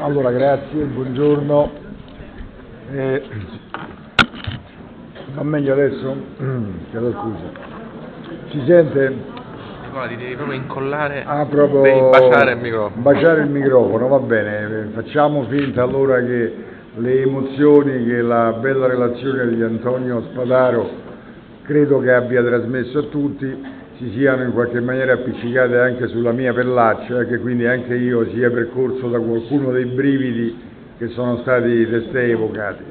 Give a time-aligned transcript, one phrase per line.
[0.00, 1.70] Allora, grazie, buongiorno.
[2.92, 3.22] Eh,
[5.34, 6.14] va meglio adesso?
[6.90, 7.68] Chiedo scusa.
[8.50, 9.14] Si sente?
[9.84, 11.80] Nicola, ti devi proprio incollare, Ah, proprio...
[11.80, 13.02] devi baciare il microfono.
[13.02, 14.88] Baciare il microfono, va bene.
[14.92, 16.54] Facciamo finta allora che
[16.96, 20.90] le emozioni che la bella relazione di Antonio Spadaro
[21.62, 26.54] credo che abbia trasmesso a tutti si siano in qualche maniera appiccicate anche sulla mia
[26.54, 30.58] pellaccia e che quindi anche io sia percorso da qualcuno dei brividi
[30.96, 32.82] che sono stati testé evocati.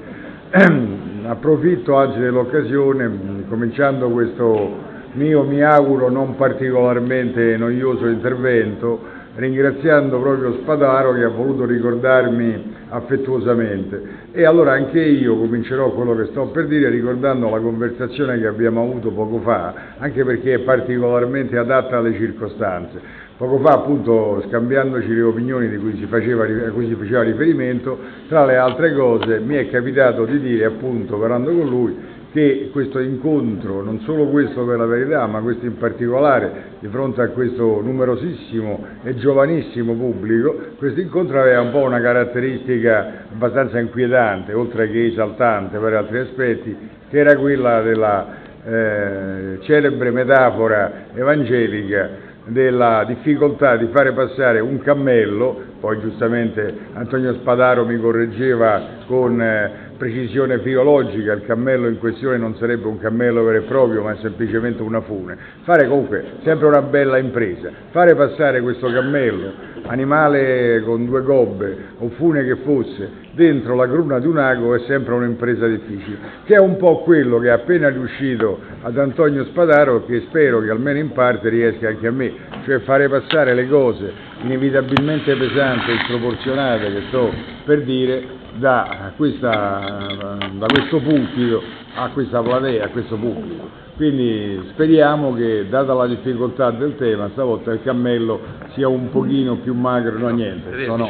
[1.26, 4.78] Approfitto anzi dell'occasione, cominciando questo
[5.14, 9.00] mio, mi auguro, non particolarmente noioso intervento,
[9.40, 14.28] ringraziando proprio Spadaro che ha voluto ricordarmi affettuosamente.
[14.34, 18.84] E allora anche io comincerò quello che sto per dire ricordando la conversazione che abbiamo
[18.84, 23.28] avuto poco fa, anche perché è particolarmente adatta alle circostanze.
[23.38, 28.58] Poco fa, appunto, scambiandoci le opinioni cui faceva, a cui si faceva riferimento, tra le
[28.58, 31.96] altre cose mi è capitato di dire, appunto, parlando con lui,
[32.32, 37.22] che questo incontro, non solo questo per la verità, ma questo in particolare di fronte
[37.22, 44.54] a questo numerosissimo e giovanissimo pubblico, questo incontro aveva un po' una caratteristica abbastanza inquietante,
[44.54, 46.78] oltre che esaltante per altri aspetti,
[47.10, 48.28] che era quella della
[48.64, 57.86] eh, celebre metafora evangelica della difficoltà di fare passare un cammello, poi giustamente Antonio Spadaro
[57.86, 63.58] mi correggeva con eh, precisione filologica, il cammello in questione non sarebbe un cammello vero
[63.58, 65.38] e proprio, ma semplicemente una fune.
[65.64, 69.52] Fare comunque sempre una bella impresa, fare passare questo cammello,
[69.88, 74.80] animale con due gobbe o fune che fosse, dentro la cruna di un ago è
[74.88, 80.06] sempre un'impresa difficile, che è un po' quello che è appena riuscito ad Antonio Spadaro
[80.06, 82.32] che spero che almeno in parte riesca anche a me,
[82.64, 87.34] cioè fare passare le cose inevitabilmente pesanti e sproporzionate che sto
[87.66, 91.62] per dire da, questa, da questo pulpito
[91.96, 93.88] a questa platea, a questo pubblico.
[93.96, 98.40] Quindi speriamo che, data la difficoltà del tema, stavolta il cammello
[98.74, 101.10] sia un pochino più magro, no niente, no, no,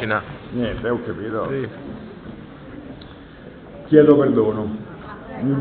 [0.50, 1.48] niente, ho capito.
[3.86, 4.76] Chiedo perdono,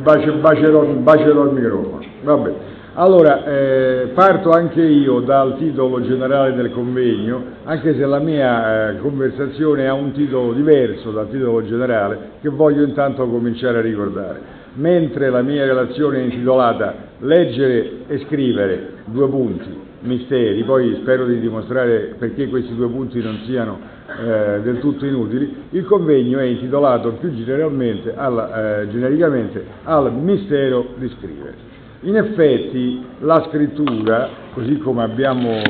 [0.01, 2.03] bacerò, bacerò il microfono.
[2.23, 2.53] Vabbè.
[2.99, 8.97] Allora, eh, parto anche io dal titolo generale del convegno, anche se la mia eh,
[8.97, 14.41] conversazione ha un titolo diverso dal titolo generale, che voglio intanto cominciare a ricordare.
[14.73, 21.39] Mentre la mia relazione è intitolata Leggere e scrivere, due punti, misteri, poi spero di
[21.39, 23.79] dimostrare perché questi due punti non siano
[24.09, 30.95] eh, del tutto inutili, il convegno è intitolato più generalmente, alla, eh, genericamente al mistero
[30.97, 31.68] di scrivere.
[32.01, 35.61] In effetti la scrittura, così come abbiamo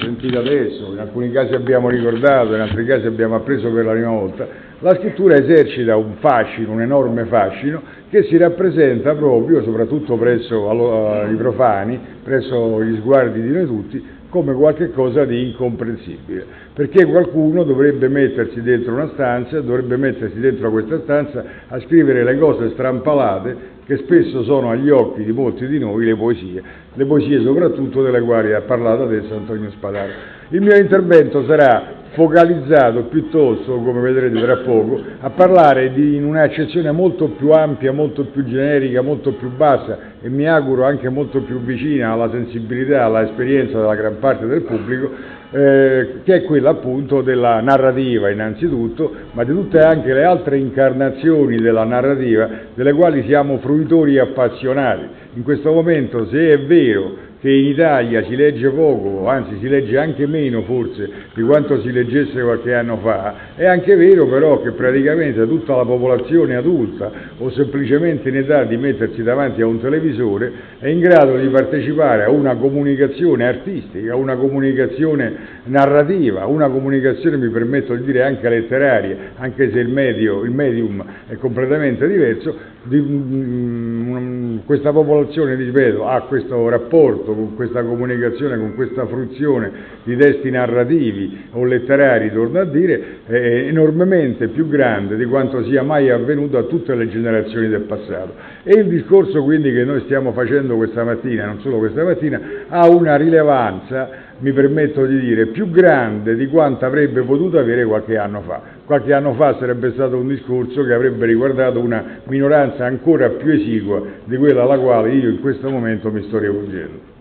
[0.00, 4.10] sentito adesso, in alcuni casi abbiamo ricordato, in altri casi abbiamo appreso per la prima
[4.10, 4.46] volta,
[4.78, 11.28] la scrittura esercita un fascino, un enorme fascino, che si rappresenta proprio, soprattutto presso allo-
[11.28, 18.08] i profani, presso gli sguardi di noi tutti, come qualcosa di incomprensibile, perché qualcuno dovrebbe
[18.08, 23.98] mettersi dentro una stanza, dovrebbe mettersi dentro questa stanza a scrivere le cose strampalate che
[23.98, 26.62] spesso sono agli occhi di molti di noi le poesie,
[26.94, 30.10] le poesie soprattutto delle quali ha parlato adesso Antonio Spadaro.
[30.48, 36.90] Il mio intervento sarà focalizzato piuttosto, come vedrete tra poco, a parlare di, in un'accezione
[36.92, 41.60] molto più ampia, molto più generica, molto più bassa e mi auguro anche molto più
[41.60, 45.10] vicina alla sensibilità, all'esperienza della gran parte del pubblico,
[45.54, 51.58] eh, che è quella appunto della narrativa innanzitutto, ma di tutte anche le altre incarnazioni
[51.58, 55.06] della narrativa delle quali siamo fruitori appassionati.
[55.34, 59.98] In questo momento, se è vero che in Italia si legge poco, anzi si legge
[59.98, 64.70] anche meno forse di quanto si leggesse qualche anno fa, è anche vero però che
[64.70, 70.52] praticamente tutta la popolazione adulta o semplicemente in età di mettersi davanti a un televisore
[70.78, 75.32] è in grado di partecipare a una comunicazione artistica, a una comunicazione
[75.64, 81.04] narrativa, una comunicazione, mi permetto di dire, anche letteraria, anche se il, medio, il medium
[81.26, 88.74] è completamente diverso, di, mm, questa popolazione, ripeto, ha questo rapporto con questa comunicazione, con
[88.74, 89.70] questa fruizione
[90.04, 95.82] di testi narrativi o letterari, torno a dire, è enormemente più grande di quanto sia
[95.82, 98.34] mai avvenuto a tutte le generazioni del passato.
[98.62, 102.88] E il discorso quindi che noi stiamo facendo questa mattina, non solo questa mattina, ha
[102.88, 108.40] una rilevanza mi permetto di dire, più grande di quanto avrebbe potuto avere qualche anno
[108.40, 108.60] fa.
[108.84, 114.02] Qualche anno fa sarebbe stato un discorso che avrebbe riguardato una minoranza ancora più esigua
[114.24, 117.13] di quella alla quale io in questo momento mi sto rivolgendo.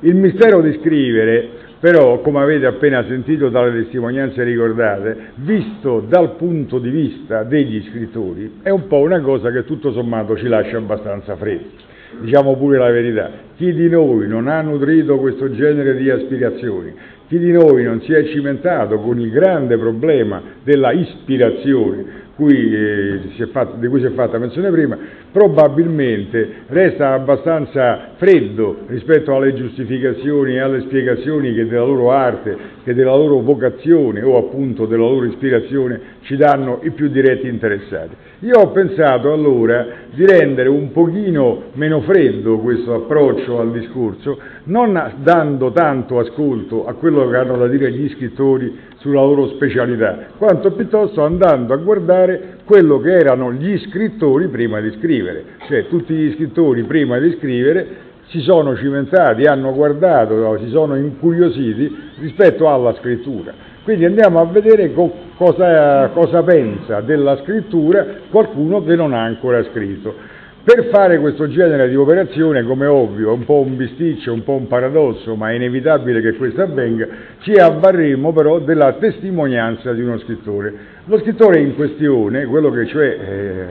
[0.00, 6.78] Il mistero di scrivere però come avete appena sentito dalle testimonianze ricordate, visto dal punto
[6.78, 11.36] di vista degli scrittori, è un po' una cosa che tutto sommato ci lascia abbastanza
[11.36, 11.84] freddi.
[12.20, 16.94] Diciamo pure la verità, chi di noi non ha nutrito questo genere di aspirazioni,
[17.28, 23.46] chi di noi non si è cimentato con il grande problema della ispirazione, cui, eh,
[23.50, 24.96] fatto, di cui si è fatta menzione prima,
[25.32, 32.94] probabilmente resta abbastanza freddo rispetto alle giustificazioni e alle spiegazioni che della loro arte, che
[32.94, 38.14] della loro vocazione o appunto della loro ispirazione ci danno i più diretti interessati.
[38.40, 45.14] Io ho pensato allora di rendere un pochino meno freddo questo approccio al discorso, non
[45.22, 50.72] dando tanto ascolto a quello che hanno da dire gli scrittori sulla loro specialità, quanto
[50.72, 56.34] piuttosto andando a guardare quello che erano gli scrittori prima di scrivere, cioè tutti gli
[56.34, 63.52] scrittori prima di scrivere si sono cimentati, hanno guardato, si sono incuriositi rispetto alla scrittura.
[63.84, 69.62] Quindi andiamo a vedere co- cosa, cosa pensa della scrittura qualcuno che non ha ancora
[69.70, 70.34] scritto.
[70.66, 74.54] Per fare questo genere di operazione, come ovvio, è un po' un bisticcio, un po'
[74.54, 77.06] un paradosso, ma è inevitabile che questo avvenga,
[77.42, 80.74] ci avvarremo però della testimonianza di uno scrittore.
[81.04, 83.66] Lo scrittore in questione, quello che cioè eh,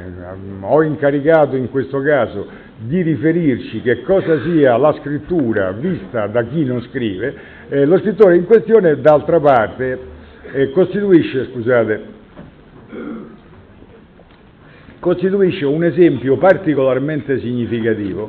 [0.62, 2.48] ho incaricato in questo caso
[2.78, 7.36] di riferirci che cosa sia la scrittura vista da chi non scrive,
[7.68, 10.00] eh, lo scrittore in questione d'altra parte
[10.54, 12.15] eh, costituisce, scusate,
[15.06, 18.28] costituisce un esempio particolarmente significativo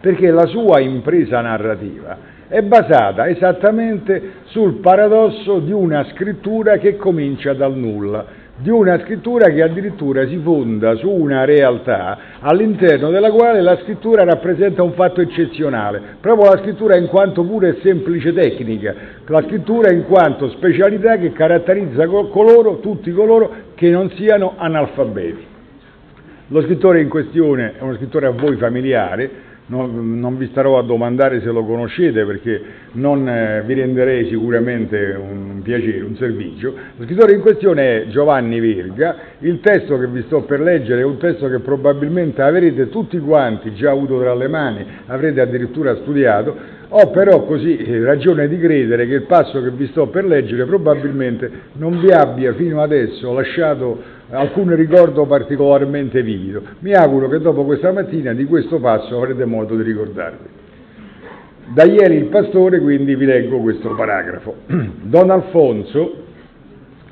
[0.00, 2.16] perché la sua impresa narrativa
[2.48, 8.24] è basata esattamente sul paradosso di una scrittura che comincia dal nulla,
[8.56, 14.24] di una scrittura che addirittura si fonda su una realtà all'interno della quale la scrittura
[14.24, 18.94] rappresenta un fatto eccezionale, proprio la scrittura in quanto pure semplice tecnica,
[19.26, 25.47] la scrittura in quanto specialità che caratterizza coloro, tutti coloro che non siano analfabeti.
[26.50, 29.30] Lo scrittore in questione è uno scrittore a voi familiare,
[29.66, 32.62] non, non, vi starò a domandare se lo conoscete perché
[32.92, 36.72] non eh, vi renderei sicuramente un piacere, un servizio.
[36.96, 41.04] Lo scrittore in questione è Giovanni Verga, il testo che vi sto per leggere è
[41.04, 46.56] un testo che probabilmente avrete tutti quanti già avuto tra le mani, avrete addirittura studiato,
[46.90, 50.64] ho però così eh, ragione di credere che il passo che vi sto per leggere
[50.64, 56.62] probabilmente non vi abbia fino adesso lasciato alcun ricordo particolarmente vivido.
[56.80, 60.46] Mi auguro che dopo questa mattina di questo passo avrete modo di ricordarvi.
[61.74, 64.54] Da ieri il pastore quindi vi leggo questo paragrafo.
[65.02, 66.24] Don Alfonso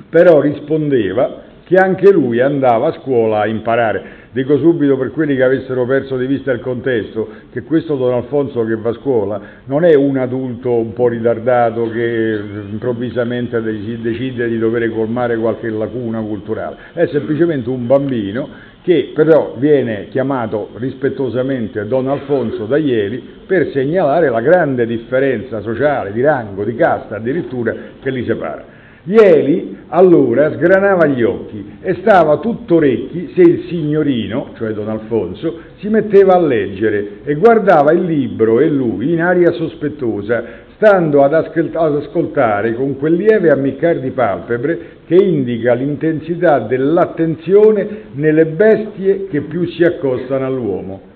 [0.09, 4.26] però rispondeva che anche lui andava a scuola a imparare.
[4.37, 8.63] Dico subito per quelli che avessero perso di vista il contesto che questo Don Alfonso
[8.65, 12.39] che va a scuola non è un adulto un po' ritardato che
[12.69, 18.47] improvvisamente decide di dover colmare qualche lacuna culturale, è semplicemente un bambino
[18.83, 26.11] che però viene chiamato rispettosamente Don Alfonso da ieri per segnalare la grande differenza sociale,
[26.11, 28.76] di rango, di casta addirittura che li separa.
[29.09, 35.59] Ieri allora sgranava gli occhi e stava tutto orecchi se il signorino, cioè Don Alfonso,
[35.77, 41.33] si metteva a leggere e guardava il libro e lui in aria sospettosa, stando ad,
[41.33, 49.65] ascoltare con quel lieve ammiccar di palpebre che indica l'intensità dell'attenzione nelle bestie che più
[49.67, 51.15] si accostano all'uomo.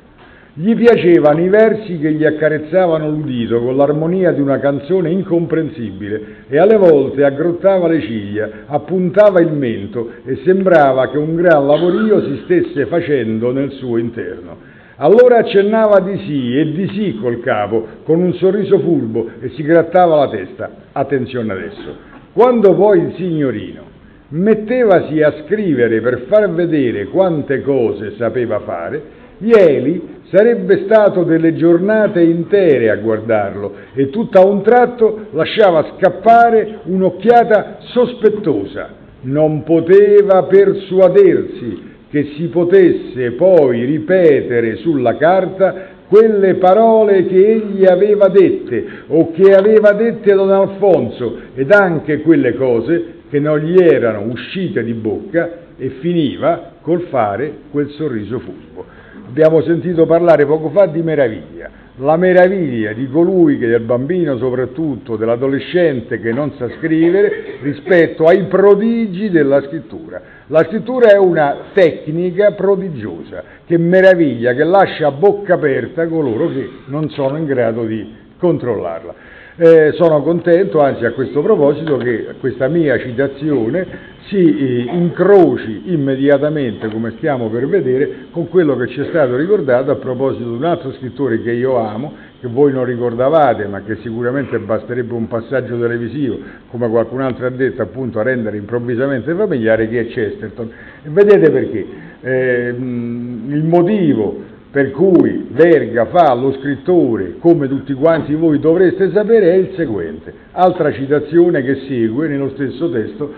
[0.54, 6.58] Gli piacevano i versi che gli accarezzavano l'udito con l'armonia di una canzone incomprensibile e
[6.58, 12.42] alle volte aggrottava le ciglia, appuntava il mento e sembrava che un gran lavorio si
[12.44, 14.58] stesse facendo nel suo interno.
[14.98, 19.64] Allora accennava di sì e di sì col capo, con un sorriso furbo e si
[19.64, 20.70] grattava la testa.
[20.92, 21.96] Attenzione adesso.
[22.34, 23.84] Quando poi il signorino
[24.28, 32.22] mettevasi a scrivere per far vedere quante cose sapeva fare, Ieli sarebbe stato delle giornate
[32.22, 39.00] intere a guardarlo e tutto a un tratto lasciava scappare un'occhiata sospettosa.
[39.22, 48.28] Non poteva persuadersi che si potesse poi ripetere sulla carta quelle parole che egli aveva
[48.28, 54.30] dette o che aveva dette Don Alfonso ed anche quelle cose che non gli erano
[54.30, 58.91] uscite di bocca e finiva col fare quel sorriso furbo.
[59.32, 61.70] Abbiamo sentito parlare poco fa di meraviglia,
[62.00, 68.44] la meraviglia di colui che del bambino soprattutto, dell'adolescente che non sa scrivere rispetto ai
[68.48, 70.22] prodigi della scrittura.
[70.48, 76.70] La scrittura è una tecnica prodigiosa che meraviglia, che lascia a bocca aperta coloro che
[76.88, 79.16] non sono in grado di controllarla.
[79.56, 86.90] Eh, sono contento, anzi a questo proposito, che questa mia citazione si eh, incroci immediatamente,
[86.90, 90.64] come stiamo per vedere, con quello che ci è stato ricordato a proposito di un
[90.64, 95.80] altro scrittore che io amo, che voi non ricordavate, ma che sicuramente basterebbe un passaggio
[95.80, 96.38] televisivo,
[96.70, 100.72] come qualcun altro ha detto, appunto a rendere improvvisamente familiare, che è Chesterton.
[101.04, 101.86] E vedete perché?
[102.22, 109.52] Eh, il motivo per cui Verga fa lo scrittore, come tutti quanti voi dovreste sapere,
[109.52, 110.34] è il seguente.
[110.52, 113.34] Altra citazione che segue nello stesso testo,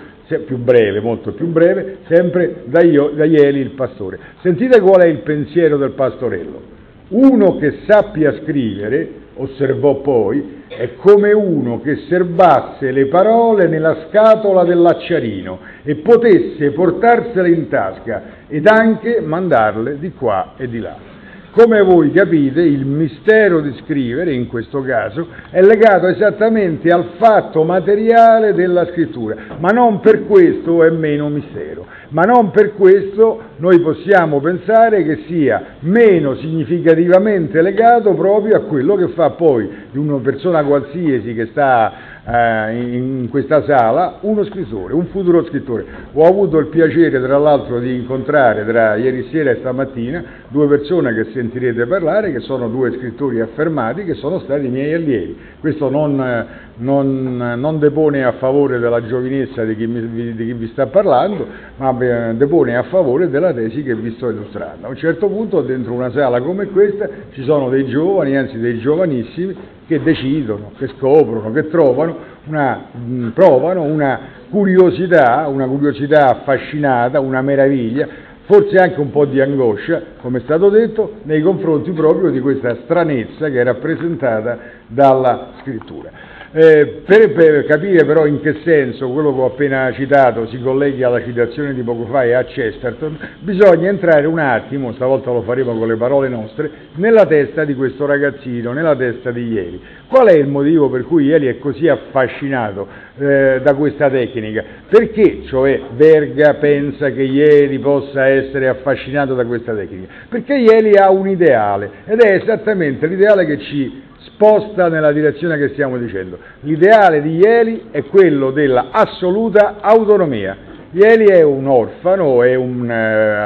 [0.45, 4.19] più breve, molto più breve, sempre da, io, da Ieli il pastore.
[4.41, 6.71] Sentite qual è il pensiero del pastorello.
[7.09, 14.63] Uno che sappia scrivere, osservò poi, è come uno che serbasse le parole nella scatola
[14.63, 21.12] dell'acciarino e potesse portarsele in tasca ed anche mandarle di qua e di là.
[21.55, 27.63] Come voi capite, il mistero di scrivere, in questo caso, è legato esattamente al fatto
[27.63, 33.79] materiale della scrittura, ma non per questo è meno mistero, ma non per questo noi
[33.81, 40.17] possiamo pensare che sia meno significativamente legato proprio a quello che fa poi di una
[40.17, 45.85] persona qualsiasi che sta eh, in questa sala uno scrittore, un futuro scrittore.
[46.13, 51.13] Ho avuto il piacere tra l'altro di incontrare tra ieri sera e stamattina due persone
[51.13, 55.37] che sentirete parlare, che sono due scrittori affermati, che sono stati miei allievi.
[55.59, 56.45] Questo non,
[56.77, 61.45] non, non depone a favore della giovinezza di chi, mi, di chi, vi sta parlando,
[61.77, 61.91] ma
[62.33, 64.87] depone a favore della tesi che vi sto illustrando.
[64.87, 68.79] A un certo punto dentro una sala come questa ci sono dei giovani, anzi dei
[68.79, 69.55] giovanissimi,
[69.87, 77.41] che decidono, che scoprono, che trovano una, mh, provano una curiosità, una curiosità affascinata, una
[77.41, 78.07] meraviglia,
[78.45, 82.77] forse anche un po' di angoscia, come è stato detto, nei confronti proprio di questa
[82.83, 86.32] stranezza che è rappresentata dalla scrittura.
[86.55, 91.01] Eh, per, per, capire però in che senso quello che ho appena citato si colleghi
[91.01, 95.75] alla citazione di poco fa e a Chesterton, bisogna entrare un attimo, stavolta lo faremo
[95.75, 99.81] con le parole nostre, nella testa di questo ragazzino, nella testa di ieri.
[100.07, 104.63] Qual è il motivo per cui ieri è così affascinato eh, da questa tecnica?
[104.87, 110.13] Perché, cioè, Verga pensa che ieri possa essere affascinato da questa tecnica?
[110.29, 115.69] Perché ieri ha un ideale ed è esattamente l'ideale che ci sposta nella direzione che
[115.69, 116.37] stiamo dicendo.
[116.61, 120.71] L'ideale di Ieli è quello della assoluta autonomia.
[120.95, 122.93] Ieli è un orfano, è un eh,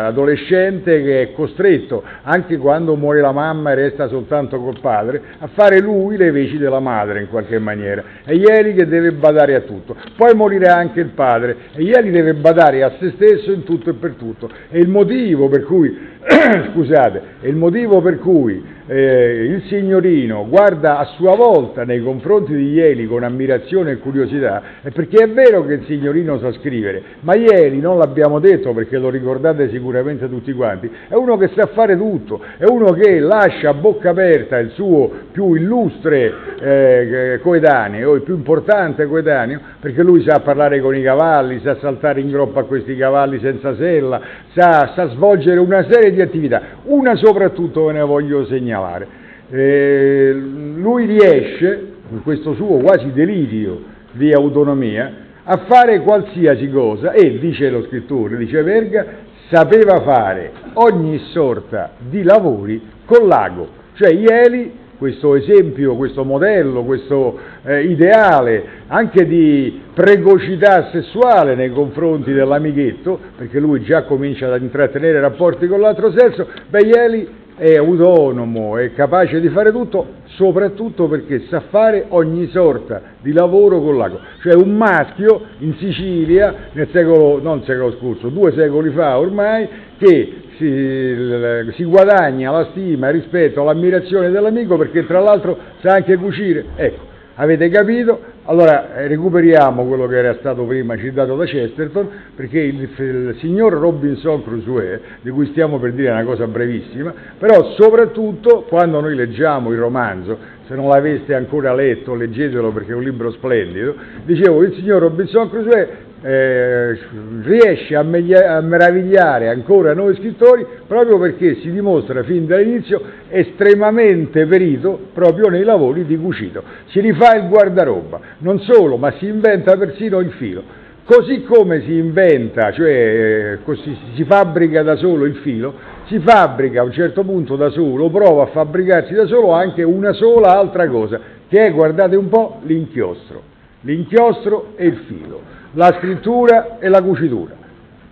[0.08, 5.48] adolescente che è costretto, anche quando muore la mamma e resta soltanto col padre, a
[5.54, 8.04] fare lui le veci della madre in qualche maniera.
[8.26, 9.96] È Ieli che deve badare a tutto.
[10.18, 13.94] Poi morirà anche il padre e Ieli deve badare a se stesso in tutto e
[13.94, 14.50] per tutto.
[14.70, 15.98] E il motivo per cui,
[16.74, 22.56] scusate, è il motivo per cui eh, il signorino guarda a sua volta nei confronti
[22.56, 27.04] di Ieli con ammirazione e curiosità, è perché è vero che il signorino sa scrivere,
[27.22, 31.68] ma Ieli, non l'abbiamo detto perché lo ricordate sicuramente tutti quanti, è uno che sa
[31.68, 38.14] fare tutto, è uno che lascia a bocca aperta il suo più illustre eh, coetaneo,
[38.14, 42.62] il più importante coetaneo, perché lui sa parlare con i cavalli, sa saltare in groppa
[42.62, 44.22] a questi cavalli senza sella,
[44.54, 49.08] sa, sa svolgere una serie di attività, una soprattutto ve ne voglio segnalare segnalare.
[49.50, 53.82] Eh, lui riesce, in questo suo quasi delirio
[54.12, 59.06] di autonomia, a fare qualsiasi cosa e, dice lo scrittore, dice Verga,
[59.50, 67.38] sapeva fare ogni sorta di lavori con l'ago, cioè Ieli questo esempio, questo modello, questo
[67.64, 75.20] eh, ideale anche di precocità sessuale nei confronti dell'amichetto, perché lui già comincia ad intrattenere
[75.20, 81.46] rapporti con l'altro sesso, beh, Ieli è autonomo, è capace di fare tutto, soprattutto perché
[81.50, 84.20] sa fare ogni sorta di lavoro con l'ago.
[84.42, 90.34] Cioè un maschio in Sicilia, nel secolo, non secolo scorso, due secoli fa ormai, che
[90.58, 96.66] si, si guadagna la stima, il rispetto, l'ammirazione dell'amico perché tra l'altro sa anche cucire.
[96.76, 97.04] Ecco,
[97.36, 98.20] avete capito?
[98.50, 103.74] Allora eh, recuperiamo quello che era stato prima citato da Chesterton, perché il, il, signor
[103.74, 109.74] Robinson Crusoe, di cui stiamo per dire una cosa brevissima, però soprattutto quando noi leggiamo
[109.74, 114.74] il romanzo, se non l'aveste ancora letto, leggetelo perché è un libro splendido, dicevo, il
[114.76, 116.98] signor Robinson Crusoe eh,
[117.44, 124.46] riesce a, meglia, a, meravigliare ancora noi scrittori proprio perché si dimostra fin dall'inizio estremamente
[124.46, 126.64] perito proprio nei lavori di cucito.
[126.88, 130.86] Si rifà il guardaroba, non solo, ma si inventa persino il filo.
[131.08, 135.74] Così come si inventa, cioè eh, così, si fabbrica da solo il filo,
[136.08, 140.12] si fabbrica a un certo punto da solo, prova a fabbricarsi da solo anche una
[140.12, 143.42] sola altra cosa, che è, guardate un po', l'inchiostro.
[143.82, 145.42] L'inchiostro e il filo,
[145.78, 147.54] la scrittura e la cucitura.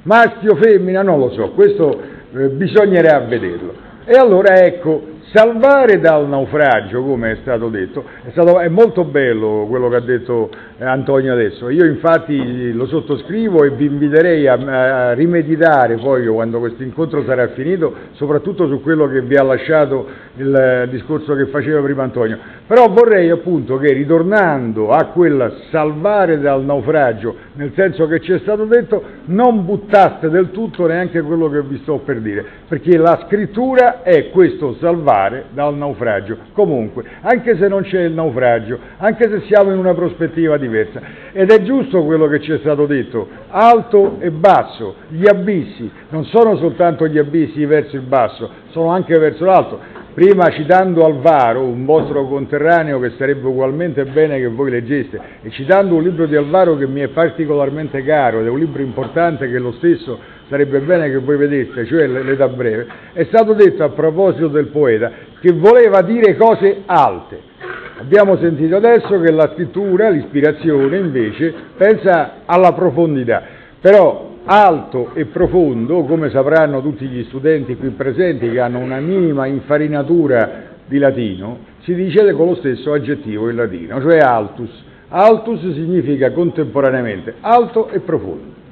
[0.04, 2.00] Maschio, femmina, non lo so, questo
[2.32, 3.74] eh, bisognerà vederlo.
[4.06, 5.02] E allora ecco,
[5.34, 10.02] salvare dal naufragio, come è stato detto, è, stato, è molto bello quello che ha
[10.02, 11.70] detto eh, Antonio adesso.
[11.70, 17.48] Io infatti lo sottoscrivo e vi inviterei a, a rimeditare poi quando questo incontro sarà
[17.50, 22.38] finito, soprattutto su quello che vi ha lasciato il, il discorso che faceva prima Antonio.
[22.68, 28.40] Però vorrei appunto che ritornando a quel salvare dal naufragio, nel senso che ci è
[28.40, 33.26] stato detto, non buttaste del tutto neanche quello che vi sto per dire, perché la
[33.26, 35.15] scrittura è questo salvare
[35.52, 36.38] dal naufragio.
[36.54, 41.52] Comunque, anche se non c'è il naufragio, anche se siamo in una prospettiva diversa, ed
[41.52, 46.58] è giusto quello che ci è stato detto, alto e basso, gli abissi, non sono
[46.58, 52.26] soltanto gli abissi verso il basso, sono anche verso l'alto prima citando Alvaro, un vostro
[52.26, 56.88] conterraneo che sarebbe ugualmente bene che voi leggeste, e citando un libro di Alvaro che
[56.88, 61.18] mi è particolarmente caro ed è un libro importante che lo stesso sarebbe bene che
[61.18, 66.36] voi vedeste, cioè l'età breve, è stato detto a proposito del poeta che voleva dire
[66.36, 67.54] cose alte.
[67.98, 73.42] Abbiamo sentito adesso che la scrittura, l'ispirazione invece, pensa alla profondità,
[73.80, 79.46] però alto e profondo, come sapranno tutti gli studenti qui presenti che hanno una minima
[79.48, 84.84] infarinatura di latino, si dice con lo stesso aggettivo in latino, cioè altus.
[85.08, 88.64] Altus significa contemporaneamente alto e profondo.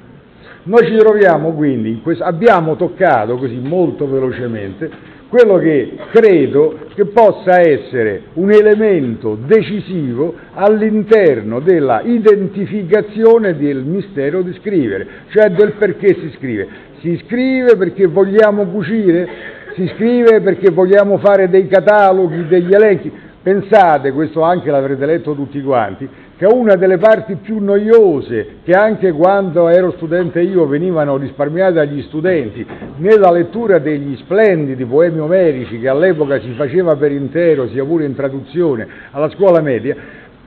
[0.66, 7.58] Noi ci troviamo quindi, questo, abbiamo toccato così molto velocemente quello che credo che possa
[7.58, 16.30] essere un elemento decisivo all'interno della identificazione del mistero di scrivere, cioè del perché si
[16.36, 16.68] scrive.
[17.00, 19.28] Si scrive perché vogliamo cucire,
[19.74, 23.12] si scrive perché vogliamo fare dei cataloghi, degli elenchi.
[23.42, 29.12] Pensate, questo anche l'avrete letto tutti quanti, che una delle parti più noiose, che anche
[29.12, 35.88] quando ero studente io venivano risparmiate agli studenti, nella lettura degli splendidi poemi omerici che
[35.88, 39.96] all'epoca si faceva per intero, sia pure in traduzione, alla scuola media,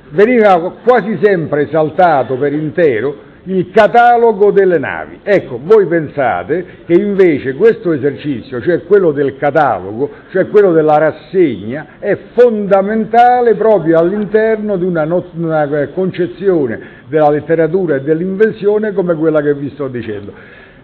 [0.10, 5.19] veniva quasi sempre esaltato per intero il catalogo delle navi.
[5.23, 11.95] Ecco, voi pensate che invece questo esercizio, cioè quello del catalogo, cioè quello della rassegna,
[11.99, 19.41] è fondamentale proprio all'interno di una, not- una concezione della letteratura e dell'invenzione come quella
[19.41, 20.33] che vi sto dicendo.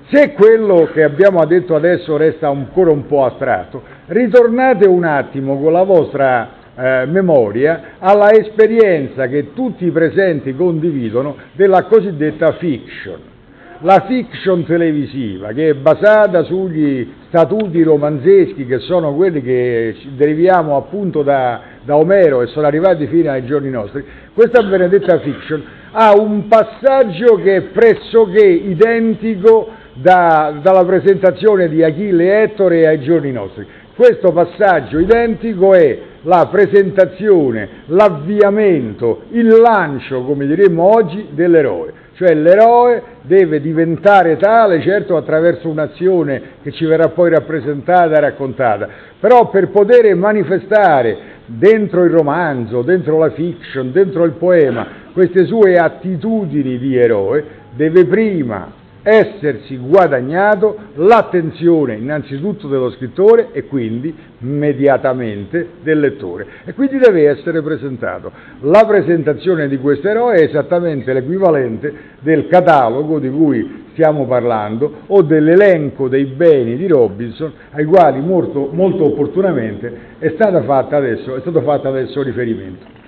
[0.10, 5.74] Se quello che abbiamo detto adesso resta ancora un po' astratto, ritornate un attimo con
[5.74, 13.32] la vostra eh, memoria alla esperienza che tutti i presenti condividono della cosiddetta fiction.
[13.80, 21.22] La fiction televisiva, che è basata sugli statuti romanzeschi, che sono quelli che deriviamo appunto
[21.22, 26.48] da, da Omero e sono arrivati fino ai giorni nostri, questa benedetta fiction ha un
[26.48, 33.66] passaggio che è pressoché identico da, dalla presentazione di Achille e Ettore ai giorni nostri.
[33.96, 42.02] Questo passaggio identico è la presentazione, l'avviamento, il lancio, come diremmo oggi, dell'eroe.
[42.16, 48.88] Cioè l'eroe deve diventare tale, certo attraverso un'azione che ci verrà poi rappresentata e raccontata,
[49.20, 55.78] però per poter manifestare dentro il romanzo, dentro la fiction, dentro il poema, queste sue
[55.78, 66.00] attitudini di eroe, deve prima essersi guadagnato l'attenzione innanzitutto dello scrittore e quindi immediatamente del
[66.00, 68.32] lettore e quindi deve essere presentato.
[68.62, 75.22] La presentazione di questo eroe è esattamente l'equivalente del catalogo di cui stiamo parlando o
[75.22, 82.22] dell'elenco dei beni di Robinson ai quali molto, molto opportunamente è, è stato fatto adesso
[82.22, 83.02] riferimento.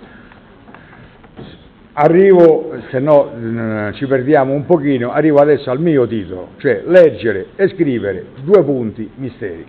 [1.97, 7.47] Arrivo, se no eh, ci perdiamo un pochino, arrivo adesso al mio titolo, cioè leggere
[7.55, 9.65] e scrivere due punti misteri.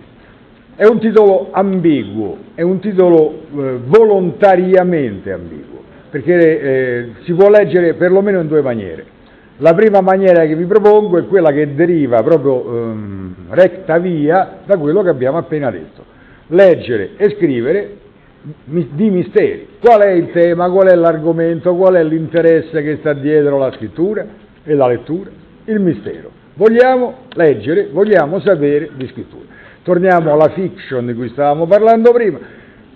[0.75, 7.93] È un titolo ambiguo, è un titolo eh, volontariamente ambiguo, perché eh, si può leggere
[7.93, 9.05] perlomeno in due maniere.
[9.59, 14.75] La prima maniera che vi propongo è quella che deriva proprio ehm, recta via da
[14.77, 16.03] quello che abbiamo appena detto.
[16.47, 17.95] Leggere e scrivere
[18.41, 19.67] di misteri.
[19.79, 24.25] Qual è il tema, qual è l'argomento, qual è l'interesse che sta dietro la scrittura
[24.63, 25.29] e la lettura?
[25.65, 26.31] Il mistero.
[26.53, 29.45] Vogliamo leggere, vogliamo sapere di scrittura.
[29.83, 32.39] Torniamo alla fiction di cui stavamo parlando prima.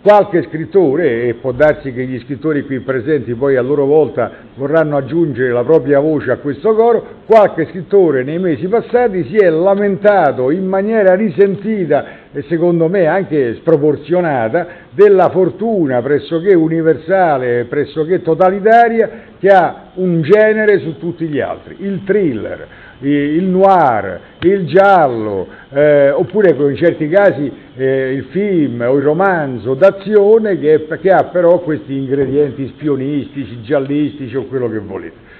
[0.02, 4.98] Qualche scrittore, e può darsi che gli scrittori qui presenti poi a loro volta vorranno
[4.98, 10.50] aggiungere la propria voce a questo coro, qualche scrittore nei mesi passati si è lamentato
[10.50, 19.10] in maniera risentita e secondo me anche sproporzionata della fortuna pressoché universale, pressoché totalitaria
[19.40, 26.12] che ha un genere su tutti gli altri, il thriller il noir, il giallo, eh,
[26.12, 31.60] oppure in certi casi eh, il film o il romanzo d'azione che, che ha però
[31.60, 35.31] questi ingredienti spionistici, giallistici o quello che volete.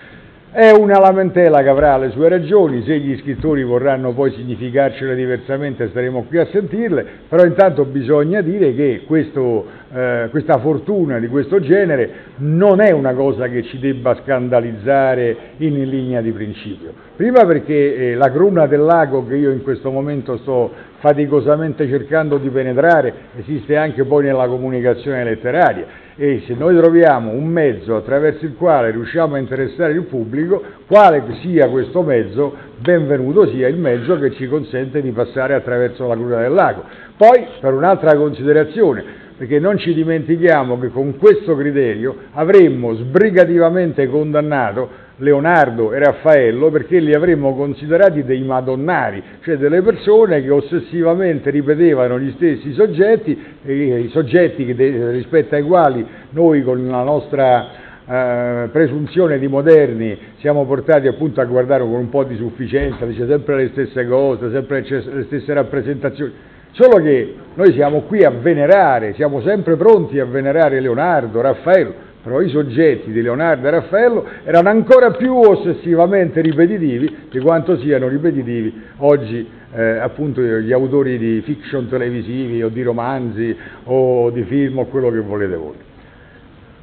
[0.53, 5.87] È una lamentela che avrà le sue ragioni, se gli scrittori vorranno poi significarcele diversamente
[5.87, 11.61] staremo qui a sentirle, però intanto bisogna dire che questo, eh, questa fortuna di questo
[11.61, 12.09] genere
[12.39, 16.91] non è una cosa che ci debba scandalizzare in linea di principio.
[17.15, 22.37] Prima perché eh, la cruna del lago che io in questo momento sto faticosamente cercando
[22.37, 25.85] di penetrare esiste anche poi nella comunicazione letteraria
[26.15, 31.23] e se noi troviamo un mezzo attraverso il quale riusciamo a interessare il pubblico, quale
[31.41, 36.41] sia questo mezzo, benvenuto sia il mezzo che ci consente di passare attraverso la cruna
[36.41, 36.83] del lago.
[37.17, 39.03] Poi, per un'altra considerazione,
[39.35, 47.00] perché non ci dimentichiamo che con questo criterio avremmo sbrigativamente condannato Leonardo e Raffaello perché
[47.00, 54.10] li avremmo considerati dei madonnari, cioè delle persone che ossessivamente ripetevano gli stessi soggetti, i
[54.12, 61.39] soggetti rispetto ai quali noi con la nostra eh, presunzione di moderni siamo portati appunto
[61.39, 65.54] a guardare con un po' di sufficienza, dice sempre le stesse cose, sempre le stesse
[65.54, 66.34] rappresentazioni.
[66.71, 72.41] Solo che noi siamo qui a venerare, siamo sempre pronti a venerare Leonardo, Raffaello, però
[72.41, 78.81] i soggetti di Leonardo e Raffaello erano ancora più ossessivamente ripetitivi di quanto siano ripetitivi
[78.97, 83.55] oggi eh, appunto gli autori di fiction televisivi o di romanzi
[83.86, 85.75] o di film o quello che volete voi.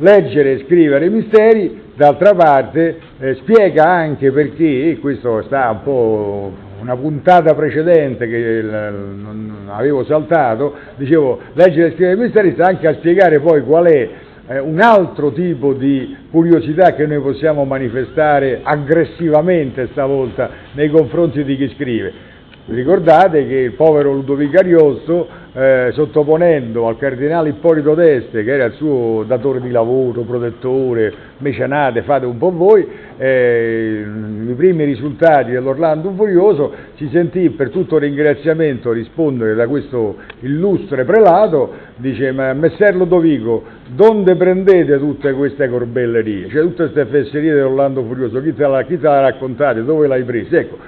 [0.00, 5.82] Leggere e scrivere i misteri, d'altra parte, eh, spiega anche perché, e questo sta un
[5.82, 12.66] po' una puntata precedente che non avevo saltato, dicevo, leggere e scrivere i misteri sta
[12.66, 14.08] anche a spiegare poi qual è
[14.48, 21.56] eh, un altro tipo di curiosità che noi possiamo manifestare aggressivamente stavolta nei confronti di
[21.56, 22.26] chi scrive.
[22.64, 28.74] Ricordate che il povero Ludovico Ariosto, eh, sottoponendo al cardinale Ippolito d'Este, che era il
[28.74, 32.86] suo datore di lavoro, protettore, mecenate, fate un po' voi,
[33.18, 34.04] eh,
[34.48, 41.72] i primi risultati dell'Orlando Furioso, si sentì per tutto ringraziamento rispondere da questo illustre prelato,
[41.96, 48.40] dice, ma Messer Ludovico, donde prendete tutte queste corbellerie, cioè tutte queste fesserie dell'Orlando Furioso,
[48.40, 50.58] chi te l'ha, chi te l'ha raccontate, dove l'hai presa?
[50.58, 50.78] Ecco,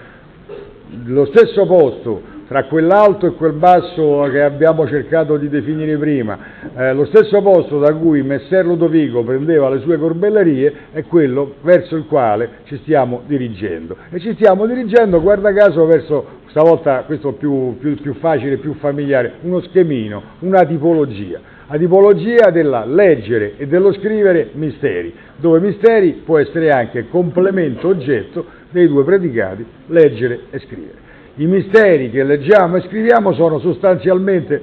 [1.06, 6.36] lo stesso posto tra quell'alto e quel basso che abbiamo cercato di definire prima,
[6.76, 11.94] eh, lo stesso posto da cui Messer Ludovico prendeva le sue corbellerie è quello verso
[11.94, 13.96] il quale ci stiamo dirigendo.
[14.10, 19.34] E ci stiamo dirigendo, guarda caso, verso, stavolta questo più, più, più facile, più familiare,
[19.42, 21.38] uno schemino, una tipologia.
[21.68, 28.44] La tipologia della leggere e dello scrivere misteri, dove misteri può essere anche complemento oggetto
[28.70, 31.09] dei due predicati, leggere e scrivere.
[31.40, 34.62] I misteri che leggiamo e scriviamo sono sostanzialmente,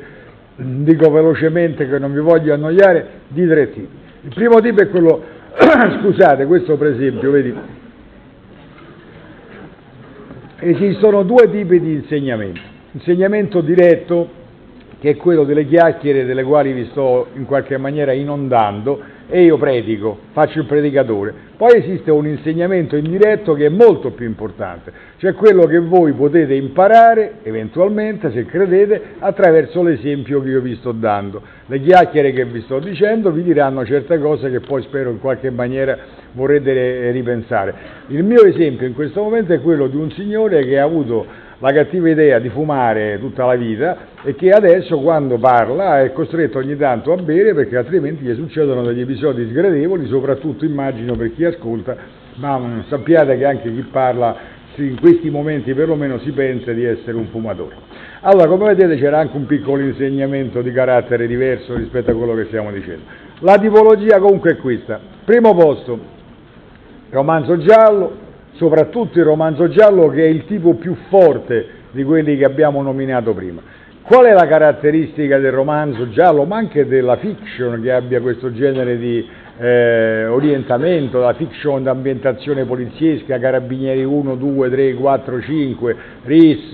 [0.57, 3.89] dico velocemente che non vi voglio annoiare, di tre tipi.
[4.21, 5.23] Il primo tipo è quello,
[6.01, 7.51] scusate, questo per esempio, vedi,
[10.59, 12.61] esistono due tipi di insegnamento.
[12.91, 14.29] Insegnamento diretto,
[14.99, 19.57] che è quello delle chiacchiere delle quali vi sto in qualche maniera inondando, e io
[19.57, 21.45] predico, faccio il predicatore.
[21.57, 26.53] Poi esiste un insegnamento indiretto che è molto più importante, cioè quello che voi potete
[26.53, 31.41] imparare, eventualmente, se credete, attraverso l'esempio che io vi sto dando.
[31.65, 35.49] Le chiacchiere che vi sto dicendo vi diranno certe cose che poi spero in qualche
[35.49, 35.97] maniera
[36.33, 37.73] vorrete ripensare.
[38.07, 41.25] Il mio esempio in questo momento è quello di un signore che ha avuto
[41.59, 46.59] la cattiva idea di fumare tutta la vita e che adesso quando parla è costretto
[46.59, 51.45] ogni tanto a bere perché altrimenti gli succedono degli episodi sgradevoli, soprattutto immagino per chi
[51.45, 51.95] ascolta,
[52.35, 57.17] ma mm, sappiate che anche chi parla in questi momenti perlomeno si pensa di essere
[57.17, 57.75] un fumatore.
[58.21, 62.45] Allora, come vedete c'era anche un piccolo insegnamento di carattere diverso rispetto a quello che
[62.45, 63.03] stiamo dicendo.
[63.39, 64.99] La tipologia comunque è questa.
[65.25, 65.99] Primo posto,
[67.09, 68.25] romanzo giallo,
[68.57, 73.33] soprattutto il romanzo giallo che è il tipo più forte di quelli che abbiamo nominato
[73.33, 73.61] prima.
[74.01, 78.97] Qual è la caratteristica del romanzo giallo, ma anche della fiction che abbia questo genere
[78.97, 79.25] di,
[79.59, 86.73] eh, orientamento, la fiction d'ambientazione poliziesca, carabinieri 1, 2, 3, 4, 5, RIS,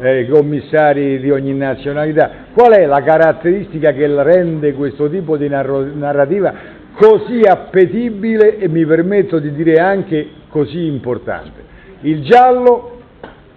[0.00, 2.30] eh, commissari di ogni nazionalità.
[2.52, 9.38] Qual è la caratteristica che rende questo tipo di narrativa così appetibile e mi permetto
[9.38, 11.76] di dire anche così importante?
[12.00, 13.00] Il giallo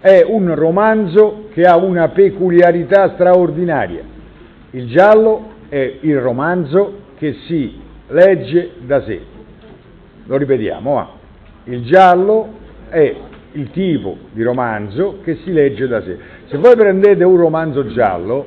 [0.00, 4.02] è un romanzo che ha una peculiarità straordinaria.
[4.70, 9.20] Il giallo è il romanzo che si legge da sé.
[10.26, 11.10] Lo ripetiamo, ah.
[11.64, 12.48] il giallo
[12.88, 13.14] è
[13.52, 16.18] il tipo di romanzo che si legge da sé.
[16.46, 18.46] Se voi prendete un romanzo giallo,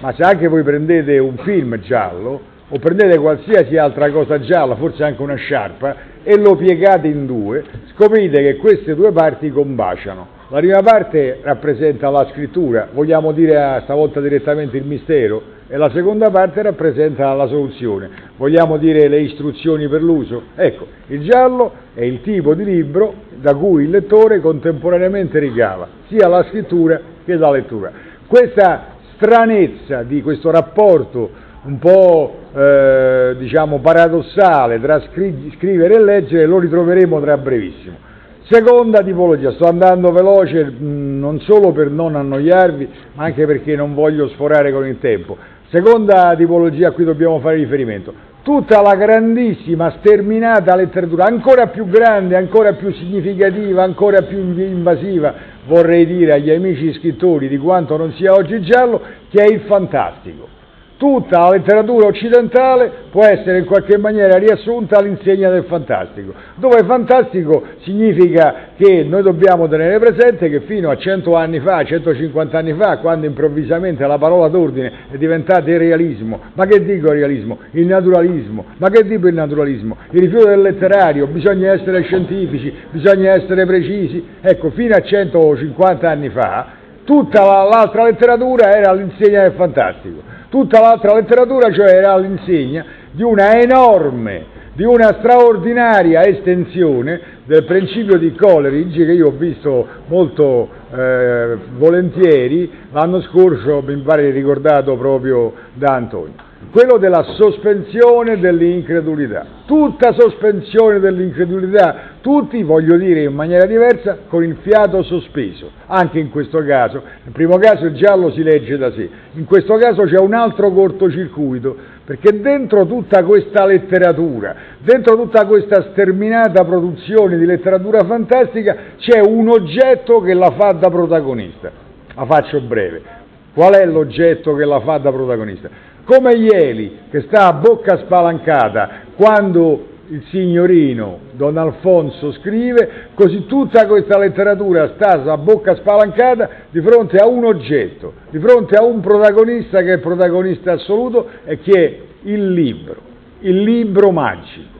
[0.00, 5.04] ma se anche voi prendete un film giallo, o prendete qualsiasi altra cosa gialla, forse
[5.04, 10.26] anche una sciarpa, e lo piegate in due, scoprite che queste due parti combaciano.
[10.48, 16.30] La prima parte rappresenta la scrittura, vogliamo dire stavolta direttamente il mistero, e la seconda
[16.30, 20.42] parte rappresenta la soluzione, vogliamo dire le istruzioni per l'uso.
[20.54, 26.28] Ecco, il giallo è il tipo di libro da cui il lettore contemporaneamente ricava sia
[26.28, 27.90] la scrittura che la lettura.
[28.26, 31.30] Questa stranezza di questo rapporto
[31.64, 38.12] un po' eh, diciamo paradossale tra scri- scrivere e leggere lo ritroveremo tra brevissimo.
[38.46, 43.94] Seconda tipologia, sto andando veloce mh, non solo per non annoiarvi, ma anche perché non
[43.94, 45.36] voglio sforare con il tempo.
[45.70, 52.36] Seconda tipologia a cui dobbiamo fare riferimento, tutta la grandissima, sterminata letteratura, ancora più grande,
[52.36, 55.34] ancora più significativa, ancora più invasiva,
[55.66, 59.00] vorrei dire agli amici scrittori di quanto non sia oggi giallo,
[59.30, 60.53] che è il fantastico
[60.96, 67.62] tutta la letteratura occidentale può essere in qualche maniera riassunta all'insegna del fantastico, dove fantastico
[67.80, 72.98] significa che noi dobbiamo tenere presente che fino a 100 anni fa, 150 anni fa,
[72.98, 77.58] quando improvvisamente la parola d'ordine è diventata il realismo, ma che dico il realismo?
[77.72, 79.96] Il naturalismo, ma che dico il naturalismo?
[80.10, 86.30] Il rifiuto del letterario, bisogna essere scientifici, bisogna essere precisi, ecco, fino a 150 anni
[86.30, 90.33] fa tutta l'altra letteratura era all'insegna del fantastico.
[90.54, 98.16] Tutta l'altra letteratura, cioè, era all'insegna di una enorme, di una straordinaria estensione del principio
[98.18, 102.70] di Coleridge che io ho visto molto eh, volentieri.
[102.92, 106.43] L'anno scorso, mi pare ricordato proprio da Antonio
[106.74, 114.56] quello della sospensione dell'incredulità, tutta sospensione dell'incredulità, tutti, voglio dire in maniera diversa, con il
[114.60, 119.08] fiato sospeso, anche in questo caso, nel primo caso il giallo si legge da sé,
[119.34, 125.90] in questo caso c'è un altro cortocircuito, perché dentro tutta questa letteratura, dentro tutta questa
[125.92, 131.70] sterminata produzione di letteratura fantastica, c'è un oggetto che la fa da protagonista.
[132.16, 133.22] La faccio breve.
[133.54, 135.83] Qual è l'oggetto che la fa da protagonista?
[136.04, 143.86] Come Ieli, che sta a bocca spalancata quando il signorino Don Alfonso scrive, così tutta
[143.86, 149.00] questa letteratura sta a bocca spalancata di fronte a un oggetto, di fronte a un
[149.00, 152.96] protagonista che è il protagonista assoluto e che è il libro,
[153.40, 154.72] il libro magico.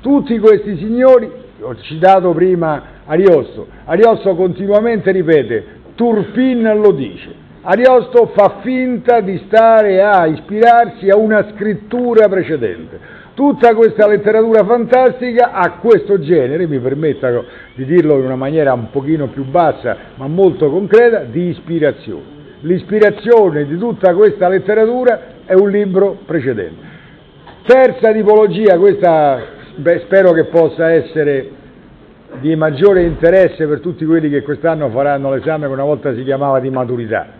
[0.00, 8.60] Tutti questi signori, ho citato prima Ariosto, Ariosto continuamente ripete, Turpin lo dice, Ariosto fa
[8.62, 12.98] finta di stare a ispirarsi a una scrittura precedente.
[13.34, 17.30] Tutta questa letteratura fantastica ha questo genere, mi permetta
[17.74, 22.38] di dirlo in una maniera un pochino più bassa ma molto concreta, di ispirazione.
[22.60, 26.88] L'ispirazione di tutta questa letteratura è un libro precedente.
[27.66, 29.38] Terza tipologia, questa
[29.74, 31.50] beh, spero che possa essere
[32.40, 36.58] di maggiore interesse per tutti quelli che quest'anno faranno l'esame che una volta si chiamava
[36.58, 37.39] di maturità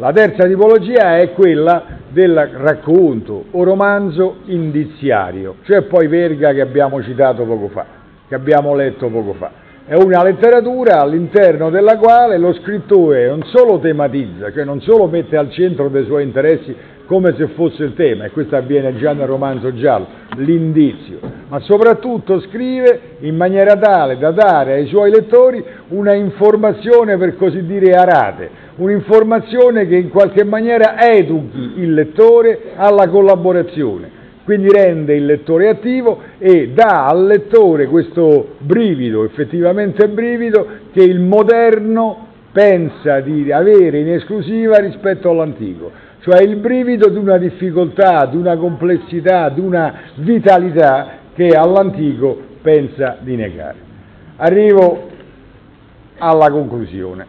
[0.00, 7.02] la terza tipologia è quella del racconto o romanzo indiziario, cioè poi Verga che abbiamo
[7.02, 7.84] citato poco fa,
[8.26, 9.50] che abbiamo letto poco fa.
[9.90, 15.36] È una letteratura all'interno della quale lo scrittore non solo tematizza, cioè non solo mette
[15.36, 16.72] al centro dei suoi interessi
[17.06, 22.38] come se fosse il tema, e questo avviene già nel romanzo giallo, l'indizio, ma soprattutto
[22.42, 28.48] scrive in maniera tale da dare ai suoi lettori una informazione per così dire arate,
[28.76, 34.18] un'informazione che in qualche maniera educhi il lettore alla collaborazione,
[34.50, 41.20] quindi rende il lettore attivo e dà al lettore questo brivido, effettivamente brivido, che il
[41.20, 48.36] moderno pensa di avere in esclusiva rispetto all'antico, cioè il brivido di una difficoltà, di
[48.36, 53.76] una complessità, di una vitalità che all'antico pensa di negare.
[54.34, 55.10] Arrivo
[56.18, 57.24] alla conclusione.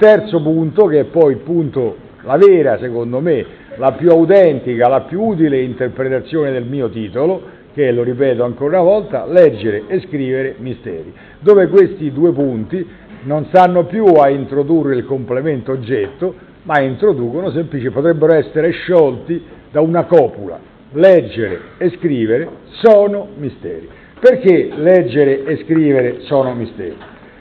[0.00, 5.02] Terzo punto, che è poi il punto, la vera secondo me, la più autentica, la
[5.02, 10.54] più utile interpretazione del mio titolo, che lo ripeto ancora una volta, leggere e scrivere
[10.58, 12.86] misteri, dove questi due punti
[13.24, 19.80] non stanno più a introdurre il complemento oggetto, ma introducono semplicemente, potrebbero essere sciolti da
[19.80, 20.58] una copula.
[20.92, 22.48] Leggere e scrivere
[22.80, 23.88] sono misteri.
[24.18, 26.96] Perché leggere e scrivere sono misteri?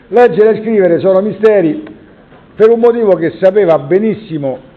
[0.10, 1.84] Leggere e scrivere sono misteri
[2.56, 4.74] per un motivo che sapeva benissimo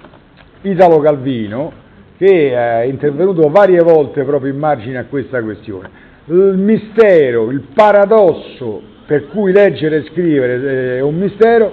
[0.63, 1.73] Italo Calvino,
[2.17, 5.91] che è intervenuto varie volte proprio in margine a questa questione.
[6.27, 11.73] Il mistero, il paradosso per cui leggere e scrivere è un mistero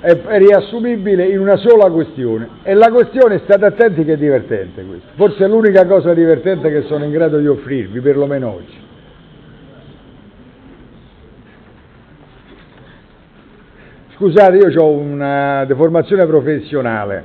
[0.00, 5.08] è riassumibile in una sola questione e la questione, state attenti che è divertente questa,
[5.14, 8.88] forse è l'unica cosa divertente che sono in grado di offrirvi, perlomeno oggi.
[14.14, 17.24] Scusate, io ho una deformazione professionale,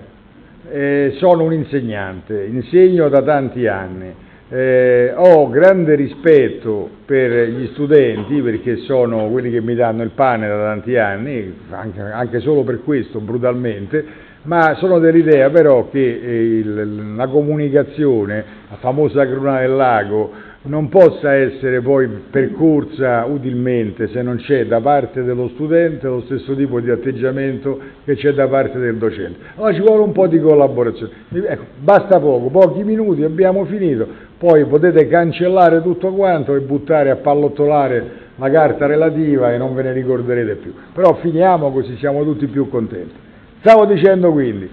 [0.70, 4.14] eh, sono un insegnante, insegno da tanti anni,
[4.50, 10.48] eh, ho grande rispetto per gli studenti perché sono quelli che mi danno il pane
[10.48, 14.06] da tanti anni, anche, anche solo per questo brutalmente,
[14.44, 20.32] ma sono dell'idea però che eh, il, la comunicazione, la famosa cruna del lago,
[20.66, 26.56] non possa essere poi percorsa utilmente se non c'è da parte dello studente lo stesso
[26.56, 29.40] tipo di atteggiamento che c'è da parte del docente.
[29.56, 31.12] Allora ci vuole un po' di collaborazione.
[31.30, 37.16] Ecco, basta poco, pochi minuti, abbiamo finito, poi potete cancellare tutto quanto e buttare a
[37.18, 40.74] pallottolare la carta relativa e non ve ne ricorderete più.
[40.94, 43.14] Però finiamo così siamo tutti più contenti.
[43.60, 44.70] Stavo dicendo quindi,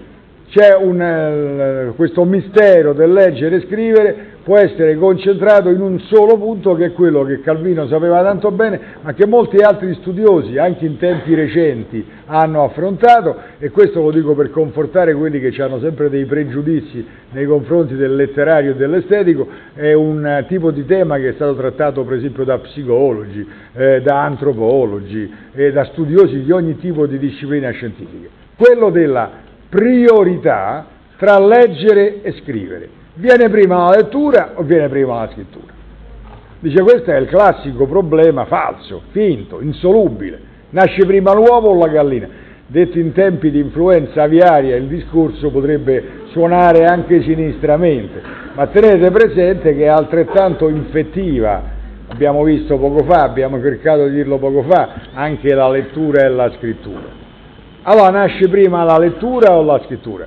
[0.53, 6.37] c'è un, eh, questo mistero del leggere e scrivere può essere concentrato in un solo
[6.37, 10.85] punto che è quello che Calvino sapeva tanto bene, ma che molti altri studiosi, anche
[10.85, 16.11] in tempi recenti, hanno affrontato e questo lo dico per confortare quelli che hanno sempre
[16.11, 21.33] dei pregiudizi nei confronti del letterario e dell'estetico, è un tipo di tema che è
[21.33, 27.07] stato trattato per esempio da psicologi, eh, da antropologi e da studiosi di ogni tipo
[27.07, 28.27] di disciplina scientifica.
[28.55, 29.42] Quello della
[29.73, 30.85] priorità
[31.17, 32.87] tra leggere e scrivere.
[33.15, 35.73] Viene prima la lettura o viene prima la scrittura?
[36.59, 40.51] Dice questo è il classico problema falso, finto, insolubile.
[40.69, 42.29] Nasce prima l'uovo o la gallina?
[42.67, 48.21] Detto in tempi di influenza aviaria il discorso potrebbe suonare anche sinistramente,
[48.53, 51.63] ma tenete presente che è altrettanto infettiva,
[52.09, 56.51] abbiamo visto poco fa, abbiamo cercato di dirlo poco fa, anche la lettura e la
[56.57, 57.22] scrittura.
[57.85, 60.25] Allora nasce prima la lettura o la scrittura?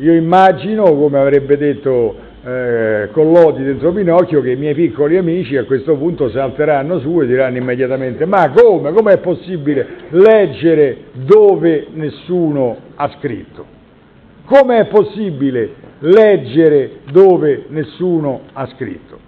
[0.00, 5.64] Io immagino, come avrebbe detto eh, Collodi dentro Pinocchio, che i miei piccoli amici a
[5.64, 8.92] questo punto salteranno su e diranno immediatamente ma come?
[8.92, 13.66] Com'è possibile leggere dove nessuno ha scritto?
[14.46, 19.18] Com'è possibile leggere dove nessuno ha scritto?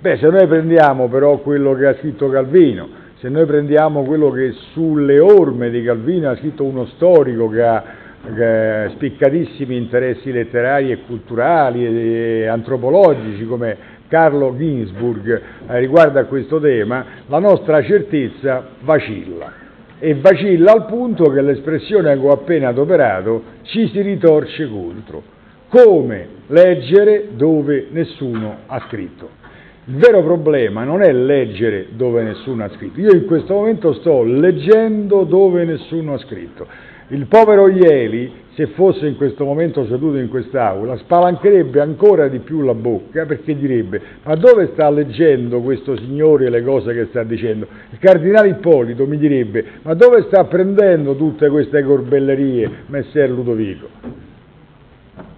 [0.00, 4.52] Beh, se noi prendiamo però quello che ha scritto Calvino, se noi prendiamo quello che
[4.72, 7.84] sulle orme di Calvino ha scritto uno storico che ha
[8.32, 13.76] che spiccatissimi interessi letterari e culturali e antropologici come
[14.08, 19.62] Carlo Ginsburg eh, riguardo a questo tema, la nostra certezza vacilla
[19.98, 25.22] e vacilla al punto che l'espressione che ho appena adoperato ci si ritorce contro.
[25.68, 29.43] Come leggere dove nessuno ha scritto?
[29.86, 33.00] Il vero problema non è leggere dove nessuno ha scritto.
[33.00, 36.66] Io in questo momento sto leggendo dove nessuno ha scritto.
[37.08, 42.62] Il povero Ieli, se fosse in questo momento seduto in quest'aula, spalancherebbe ancora di più
[42.62, 47.66] la bocca perché direbbe ma dove sta leggendo questo signore le cose che sta dicendo?
[47.90, 53.88] Il cardinale Ippolito mi direbbe ma dove sta prendendo tutte queste corbellerie Messer Ludovico?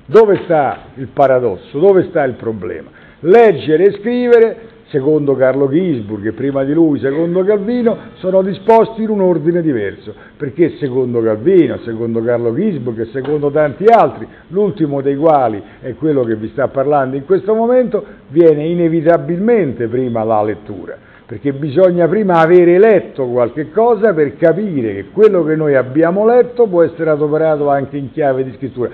[0.05, 1.81] Dove sta il paradosso?
[1.81, 3.06] Dove sta il problema?
[3.21, 4.57] Leggere e scrivere,
[4.89, 10.15] secondo Carlo Gisburg e prima di lui secondo Calvino, sono disposti in un ordine diverso,
[10.37, 16.25] perché secondo Calvino, secondo Carlo Gisburg e secondo tanti altri, l'ultimo dei quali è quello
[16.25, 22.39] che vi sta parlando in questo momento, viene inevitabilmente prima la lettura perché bisogna prima
[22.39, 27.69] avere letto qualche cosa per capire che quello che noi abbiamo letto può essere adoperato
[27.69, 28.91] anche in chiave di scrittura.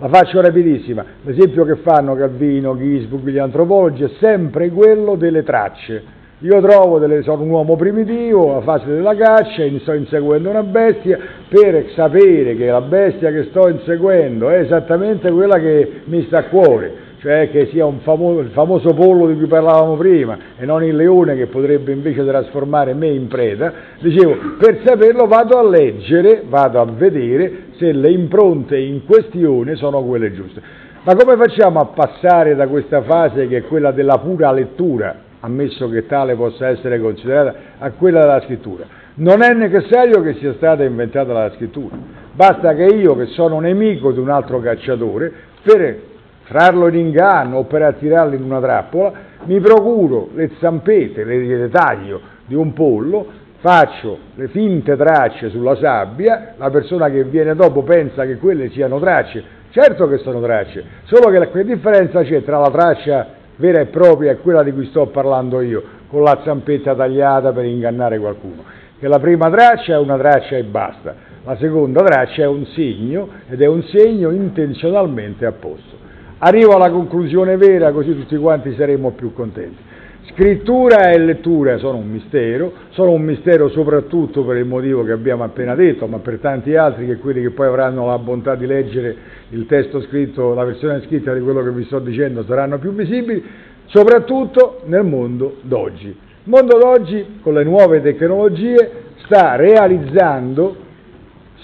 [0.00, 6.16] La faccio rapidissima, l'esempio che fanno Calvino, Gisburg, gli antropologi è sempre quello delle tracce.
[6.42, 11.18] Io trovo, delle, sono un uomo primitivo, la fase della caccia, sto inseguendo una bestia,
[11.48, 16.44] per sapere che la bestia che sto inseguendo è esattamente quella che mi sta a
[16.44, 20.94] cuore, cioè che sia famoso, il famoso pollo di cui parlavamo prima e non il
[20.94, 26.80] leone che potrebbe invece trasformare me in preda, dicevo, per saperlo vado a leggere, vado
[26.80, 30.60] a vedere se le impronte in questione sono quelle giuste.
[31.04, 35.88] Ma come facciamo a passare da questa fase che è quella della pura lettura ammesso
[35.88, 38.84] che tale possa essere considerata, a quella della scrittura.
[39.14, 41.96] Non è necessario che sia stata inventata la scrittura,
[42.32, 46.00] basta che io, che sono nemico di un altro cacciatore, per
[46.46, 49.12] trarlo in inganno o per attirarlo in una trappola,
[49.44, 53.26] mi procuro le zampette, le, taglio di un pollo,
[53.60, 58.98] faccio le finte tracce sulla sabbia, la persona che viene dopo pensa che quelle siano
[59.00, 63.86] tracce, certo che sono tracce, solo che, che differenza c'è tra la traccia vera e
[63.86, 68.62] propria e quella di cui sto parlando io, con la zampetta tagliata per ingannare qualcuno,
[68.98, 73.28] che la prima traccia è una traccia e basta, la seconda traccia è un segno
[73.48, 75.96] ed è un segno intenzionalmente apposto.
[76.38, 79.87] Arrivo alla conclusione vera, così tutti quanti saremo più contenti.
[80.30, 85.42] Scrittura e lettura sono un mistero, sono un mistero soprattutto per il motivo che abbiamo
[85.42, 89.16] appena detto, ma per tanti altri che quelli che poi avranno la bontà di leggere
[89.50, 93.42] il testo scritto, la versione scritta di quello che vi sto dicendo saranno più visibili,
[93.86, 96.06] soprattutto nel mondo d'oggi.
[96.08, 98.90] Il mondo d'oggi, con le nuove tecnologie,
[99.24, 100.76] sta realizzando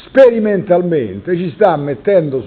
[0.07, 2.43] sperimentalmente, ci sta mettendo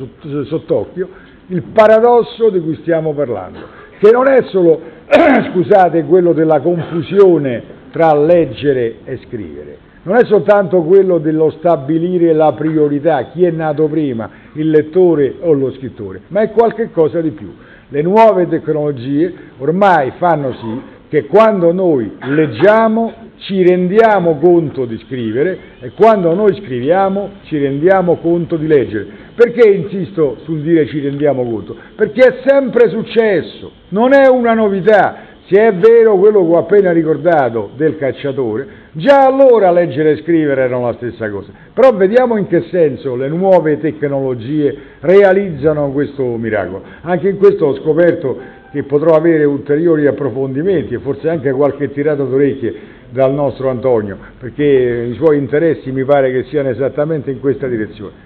[0.46, 1.10] sott'occhio
[1.48, 4.80] il paradosso di cui stiamo parlando, che non è solo,
[5.52, 12.54] scusate, quello della confusione tra leggere e scrivere, non è soltanto quello dello stabilire la
[12.54, 17.32] priorità, chi è nato prima, il lettore o lo scrittore, ma è qualche cosa di
[17.32, 17.54] più.
[17.90, 25.58] Le nuove tecnologie ormai fanno sì che quando noi leggiamo ci rendiamo conto di scrivere
[25.80, 29.26] e quando noi scriviamo ci rendiamo conto di leggere.
[29.36, 31.76] Perché insisto sul dire ci rendiamo conto?
[31.96, 35.26] Perché è sempre successo, non è una novità.
[35.50, 40.64] Se è vero quello che ho appena ricordato del cacciatore, già allora leggere e scrivere
[40.64, 41.54] erano la stessa cosa.
[41.74, 46.84] Però vediamo in che senso le nuove tecnologie realizzano questo miracolo.
[47.02, 48.38] Anche in questo ho scoperto
[48.72, 54.64] che potrò avere ulteriori approfondimenti e forse anche qualche tirata d'orecchie dal nostro Antonio, perché
[55.12, 58.26] i suoi interessi mi pare che siano esattamente in questa direzione.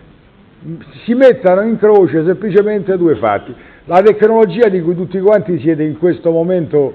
[1.03, 3.53] Si mettano in croce semplicemente due fatti.
[3.85, 6.93] La tecnologia di cui tutti quanti siete in questo momento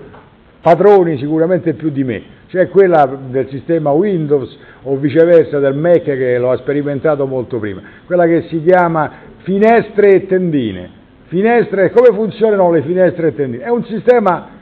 [0.60, 6.38] padroni sicuramente più di me, cioè quella del sistema Windows o viceversa del Mac che
[6.38, 10.95] lo ha sperimentato molto prima, quella che si chiama finestre e tendine.
[11.28, 13.64] Finestre, come funzionano le finestre tendine?
[13.64, 14.54] È un sistema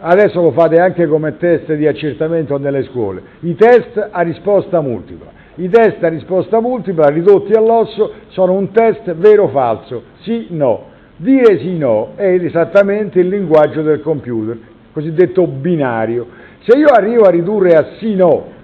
[0.00, 5.38] adesso lo fate anche come test di accertamento nelle scuole, i test a risposta multipla.
[5.56, 10.88] I test a risposta multipla ridotti all'osso sono un test vero o falso, sì, no.
[11.16, 14.56] Dire sì, no è esattamente il linguaggio del computer,
[14.92, 16.26] cosiddetto binario.
[16.60, 18.58] Se io arrivo a ridurre a sì, no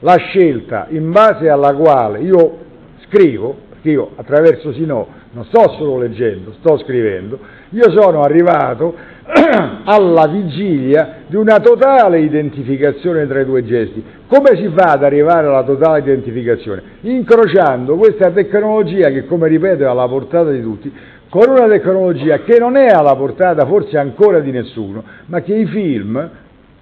[0.00, 2.58] la scelta in base alla quale io
[3.06, 7.38] scrivo, perché io attraverso sì, no non sto solo leggendo, sto scrivendo,
[7.70, 8.94] io sono arrivato
[9.84, 14.02] alla vigilia di una totale identificazione tra i due gesti.
[14.26, 16.82] Come si fa ad arrivare alla totale identificazione?
[17.02, 20.92] Incrociando questa tecnologia che, come ripeto, è alla portata di tutti,
[21.28, 25.66] con una tecnologia che non è alla portata forse ancora di nessuno, ma che i
[25.66, 26.30] film,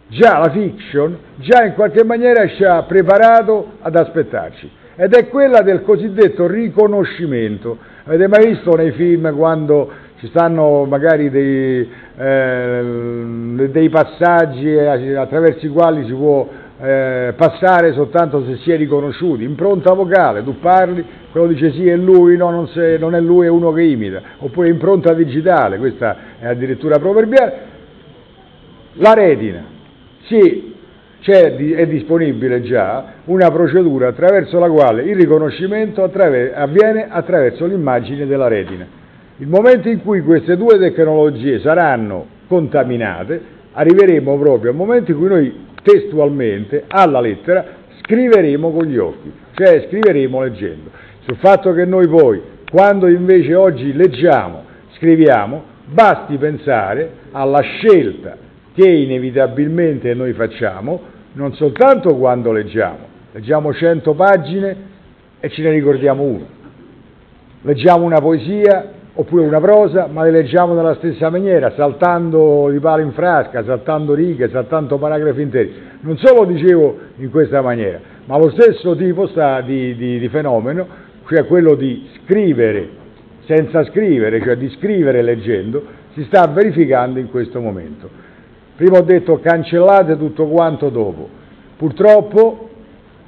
[0.08, 4.70] già la fiction, già in qualche maniera ci ha preparato ad aspettarci.
[4.94, 7.76] Ed è quella del cosiddetto riconoscimento.
[8.08, 9.90] Avete mai visto nei film quando
[10.20, 16.48] ci stanno magari dei, eh, dei passaggi attraverso i quali si può
[16.80, 21.96] eh, passare soltanto se si è riconosciuti, impronta vocale, tu parli, quello dice sì è
[21.96, 26.16] lui, no non, se, non è lui, è uno che imita, oppure impronta digitale, questa
[26.38, 27.54] è addirittura proverbiale,
[28.92, 29.64] la retina,
[30.26, 30.75] sì,
[31.32, 38.48] è disponibile già una procedura attraverso la quale il riconoscimento attraver- avviene attraverso l'immagine della
[38.48, 38.86] retina.
[39.38, 43.40] Il momento in cui queste due tecnologie saranno contaminate,
[43.72, 47.64] arriveremo proprio al momento in cui noi testualmente, alla lettera,
[48.02, 50.90] scriveremo con gli occhi, cioè scriveremo leggendo.
[51.26, 54.64] Sul fatto che noi poi, quando invece oggi leggiamo,
[54.96, 58.36] scriviamo, basti pensare alla scelta
[58.74, 64.76] che inevitabilmente noi facciamo, non soltanto quando leggiamo, leggiamo 100 pagine
[65.38, 66.46] e ce ne ricordiamo una,
[67.60, 73.02] leggiamo una poesia oppure una prosa, ma le leggiamo nella stessa maniera, saltando di palo
[73.02, 75.74] in frasca, saltando righe, saltando paragrafi interi.
[76.00, 79.26] Non solo dicevo in questa maniera, ma lo stesso tipo
[79.64, 80.86] di, di, di fenomeno,
[81.28, 82.88] cioè quello di scrivere
[83.44, 85.84] senza scrivere, cioè di scrivere leggendo,
[86.14, 88.24] si sta verificando in questo momento.
[88.76, 91.28] Prima ho detto cancellate tutto quanto dopo.
[91.76, 92.68] Purtroppo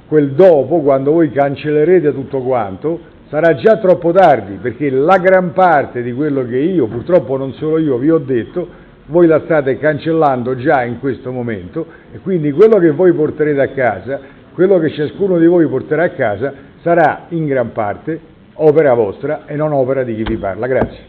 [0.07, 6.01] quel dopo, quando voi cancellerete tutto quanto, sarà già troppo tardi perché la gran parte
[6.01, 8.67] di quello che io, purtroppo non solo io, vi ho detto,
[9.05, 13.69] voi la state cancellando già in questo momento e quindi quello che voi porterete a
[13.69, 14.19] casa,
[14.53, 18.19] quello che ciascuno di voi porterà a casa sarà in gran parte
[18.53, 20.67] opera vostra e non opera di chi vi parla.
[20.67, 21.08] Grazie.